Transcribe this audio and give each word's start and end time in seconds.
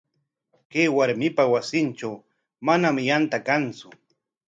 Kay 0.71 0.87
warmipa 0.95 1.43
wasintraw 1.53 2.15
manam 2.65 2.97
yantan 3.07 3.43
kantsu. 3.47 3.87